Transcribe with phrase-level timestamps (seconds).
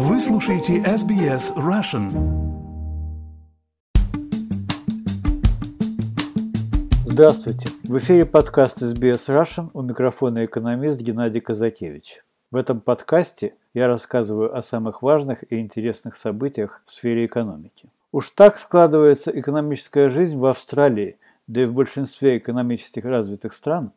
[0.00, 2.12] Вы слушаете SBS Russian.
[7.04, 7.68] Здравствуйте!
[7.82, 12.22] В эфире подкаст SBS Russian у микрофона экономист Геннадий Казакевич.
[12.52, 17.88] В этом подкасте я рассказываю о самых важных и интересных событиях в сфере экономики.
[18.12, 21.18] Уж так складывается экономическая жизнь в Австралии,
[21.48, 23.90] да и в большинстве экономически развитых стран,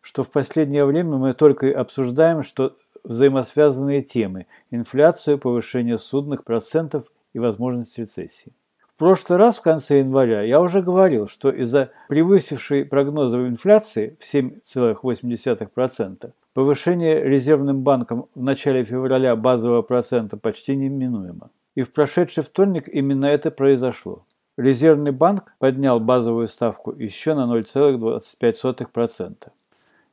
[0.00, 2.74] что в последнее время мы только и обсуждаем, что
[3.04, 8.52] взаимосвязанные темы– инфляцию, повышение судных процентов и возможность рецессии.
[8.94, 14.34] В прошлый раз в конце января я уже говорил, что из-за превысившей прогнозы инфляции в
[14.34, 21.50] 7,8% повышение резервным банком в начале февраля базового процента почти неминуемо.
[21.74, 24.24] И в прошедший вторник именно это произошло.
[24.56, 29.48] Резервный банк поднял базовую ставку еще на 0,25%.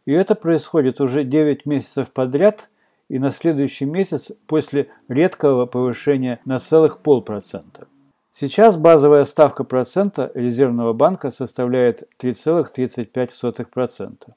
[0.06, 2.72] И это происходит уже 9 месяцев подряд
[3.12, 7.90] и на следующий месяц после редкого повышения на целых полпроцента.
[8.32, 14.30] Сейчас базовая ставка процента резервного банка составляет 3,35%.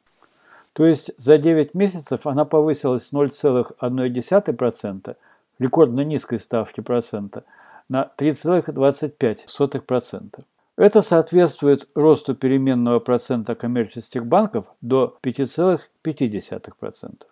[0.73, 5.17] То есть за 9 месяцев она повысилась с 0,1%
[5.61, 7.45] рекордно низкой ставки процента
[7.89, 10.45] на 3,25%.
[10.77, 17.23] Это соответствует росту переменного процента коммерческих банков до 5,5%.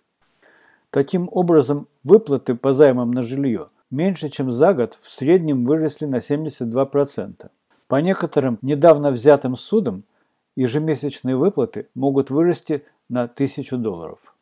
[0.92, 6.16] Таким образом, выплаты по займам на жилье меньше, чем за год, в среднем выросли на
[6.16, 7.50] 72%.
[7.88, 10.04] По некоторым недавно взятым судам
[10.54, 14.34] ежемесячные выплаты могут вырасти на 1000 долларов.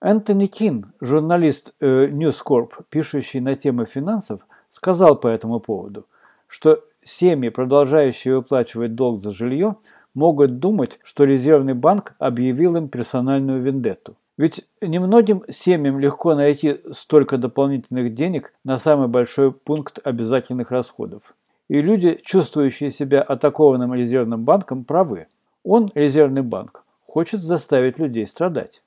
[0.00, 6.06] Энтони Кин, журналист э, News Corp, пишущий на темы финансов, сказал по этому поводу,
[6.46, 9.74] что семьи, продолжающие выплачивать долг за жилье,
[10.14, 14.14] могут думать, что Резервный банк объявил им персональную вендетту.
[14.38, 21.34] Ведь немногим семьям легко найти столько дополнительных денег на самый большой пункт обязательных расходов.
[21.66, 25.26] И люди, чувствующие себя атакованным резервным банком, правы.
[25.64, 28.82] Он, резервный банк, хочет заставить людей страдать.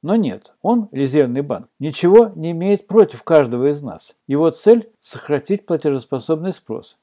[0.00, 4.16] Но нет, он, резервный банк, ничего не имеет против каждого из нас.
[4.26, 6.96] Его цель– сократить платежеспособный спрос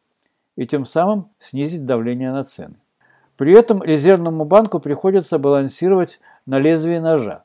[0.55, 2.75] и тем самым снизить давление на цены.
[3.37, 7.44] При этом резервному банку приходится балансировать на лезвии ножа.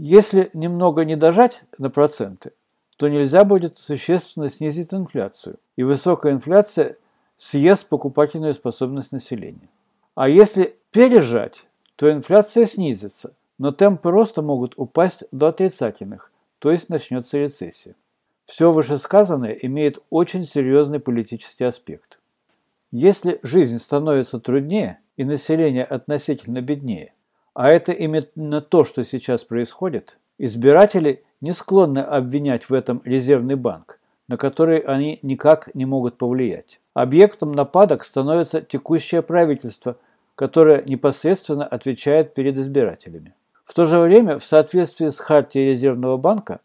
[0.00, 2.52] Если немного не дожать на проценты,
[2.96, 6.96] то нельзя будет существенно снизить инфляцию, и высокая инфляция
[7.36, 9.68] съест покупательную способность населения.
[10.14, 11.66] А если пережать,
[11.96, 17.96] то инфляция снизится, но темпы роста могут упасть до отрицательных, то есть начнется рецессия.
[18.44, 22.20] Все вышесказанное имеет очень серьезный политический аспект.
[22.92, 27.14] Если жизнь становится труднее и население относительно беднее,
[27.58, 30.16] а это именно то, что сейчас происходит.
[30.38, 33.98] Избиратели не склонны обвинять в этом резервный банк,
[34.28, 36.78] на который они никак не могут повлиять.
[36.94, 39.96] Объектом нападок становится текущее правительство,
[40.36, 43.34] которое непосредственно отвечает перед избирателями.
[43.64, 46.60] В то же время, в соответствии с хартией резервного банка,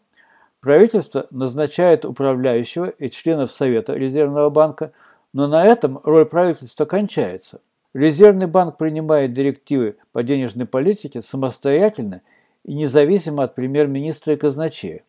[0.62, 4.92] правительство назначает управляющего и членов Совета резервного банка,
[5.34, 7.62] но на этом роль правительства кончается–
[7.94, 12.22] Резервный банк принимает директивы по денежной политике самостоятельно
[12.64, 15.04] и независимо от премьер-министра и казначея.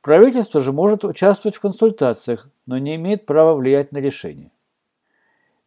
[0.00, 4.50] Правительство же может участвовать в консультациях, но не имеет права влиять на решения.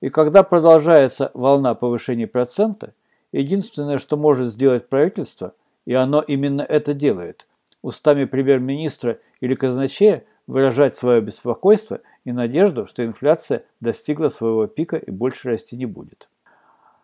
[0.02, 2.94] И когда продолжается волна повышения процента,
[3.32, 5.54] единственное, что может сделать правительство,
[5.86, 7.46] и оно именно это делает,
[7.82, 15.12] устами премьер-министра или казначея выражать свое беспокойство и надежду, что инфляция достигла своего пика и
[15.12, 16.28] больше расти не будет.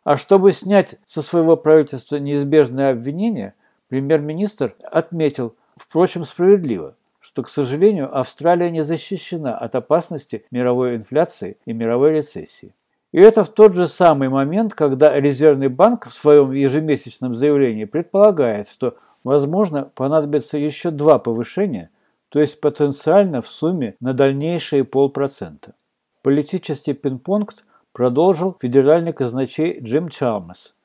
[0.05, 3.55] А чтобы снять со своего правительства неизбежное обвинение,
[3.89, 11.73] премьер-министр отметил, впрочем, справедливо, что, к сожалению, Австралия не защищена от опасности мировой инфляции и
[11.73, 12.75] мировой рецессии.
[13.13, 18.69] И это в тот же самый момент, когда Резервный банк в своем ежемесячном заявлении предполагает,
[18.69, 21.89] что, возможно, понадобится еще два повышения,
[22.29, 25.73] то есть потенциально в сумме на дальнейшие полпроцента.
[26.21, 27.55] Политический пинг-понг
[27.95, 30.75] продолжил федеральный казначей Джим Чалмас,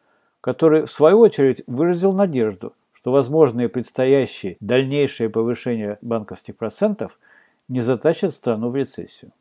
[0.40, 7.18] который в свою очередь выразил надежду, что возможные предстоящие дальнейшие повышения банковских процентов
[7.66, 9.32] не затащат страну в рецессию.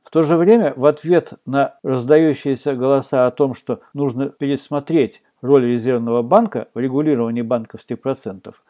[0.00, 5.66] В то же время, в ответ на раздающиеся голоса о том, что нужно пересмотреть роль
[5.66, 8.62] резервного банка в регулировании банковских процентов,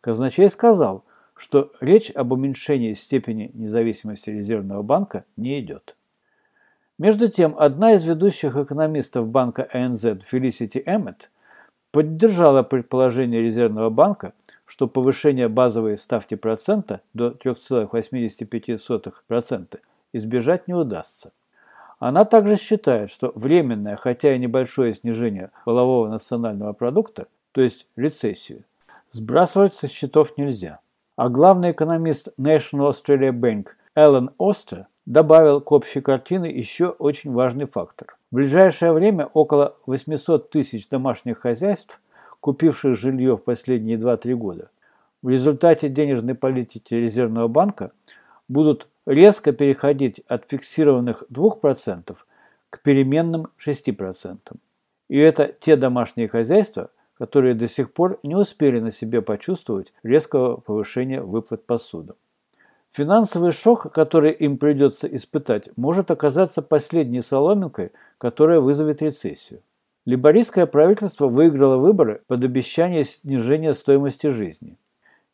[0.00, 1.04] казначей сказал,
[1.36, 5.94] что речь об уменьшении степени независимости резервного банка не идет.
[6.98, 11.30] Между тем, одна из ведущих экономистов банка АНЗ Фелисити Эммет
[11.90, 14.32] поддержала предположение Резервного банка,
[14.66, 19.80] что повышение базовой ставки процента до 3,85%
[20.12, 21.32] избежать не удастся.
[21.98, 28.64] Она также считает, что временное, хотя и небольшое снижение полового национального продукта, то есть рецессию,
[29.10, 30.80] сбрасывать со счетов нельзя.
[31.16, 37.66] А главный экономист National Australia Bank Эллен Остер добавил к общей картине еще очень важный
[37.66, 38.16] фактор.
[38.30, 42.00] В ближайшее время около 800 тысяч домашних хозяйств,
[42.40, 44.70] купивших жилье в последние 2-3 года,
[45.22, 47.92] в результате денежной политики Резервного банка
[48.48, 52.16] будут резко переходить от фиксированных 2%
[52.70, 54.38] к переменным 6%.
[55.08, 60.56] И это те домашние хозяйства, которые до сих пор не успели на себе почувствовать резкого
[60.56, 62.16] повышения выплат по судам.
[62.92, 69.60] Финансовый шок, который им придется испытать, может оказаться последней соломинкой, которая вызовет рецессию.
[70.04, 74.76] Либористское правительство выиграло выборы под обещание снижения стоимости жизни.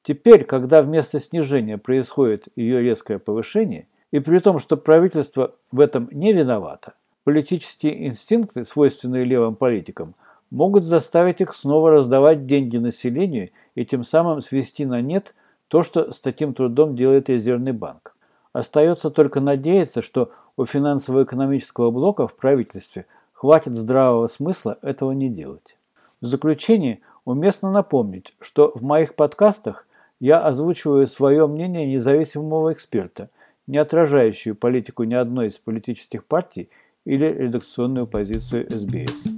[0.05, 6.09] Теперь, когда вместо снижения происходит ее резкое повышение, и при том, что правительство в этом
[6.13, 6.95] не виновато,
[7.25, 10.15] политические инстинкты, свойственные левым политикам,
[10.51, 15.35] могут заставить их снова раздавать деньги населению и тем самым свести на нет–
[15.69, 18.17] то, что с таким трудом делает Резервный банк.
[18.53, 25.77] Остается только надеяться, что у финансово-экономического блока в правительстве хватит здравого смысла этого не делать.
[26.21, 29.87] В заключение уместно напомнить, что в моих подкастах
[30.19, 33.31] я озвучиваю свое мнение независимого эксперта,
[33.67, 36.71] не отражающую политику ни одной из политических партий
[37.05, 39.29] или редакционную позицию СБС.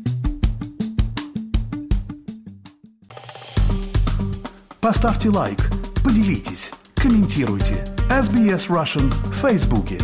[4.81, 5.59] Поставьте лайк–
[6.05, 7.85] Поделитесь, комментируйте.
[8.08, 9.99] SBS Russian в Фейсбуке.